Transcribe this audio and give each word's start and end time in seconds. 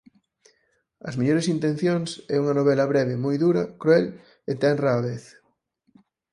As 1.07 1.17
mellores 1.19 1.49
intencións 1.55 2.09
é 2.35 2.35
unha 2.43 2.57
novela 2.59 2.89
breve 2.93 3.15
moi 3.23 3.35
dura, 3.43 3.63
cruel 3.81 4.05
e 4.51 4.53
tenra 4.63 4.89
á 4.95 4.99
vez. 5.07 5.23